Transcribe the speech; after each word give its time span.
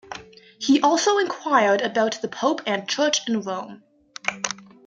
He 0.57 0.81
also 0.81 1.19
inquired 1.19 1.81
about 1.81 2.23
the 2.23 2.27
Pope 2.27 2.61
and 2.65 2.89
Church 2.89 3.19
in 3.27 3.41
Rome. 3.41 3.83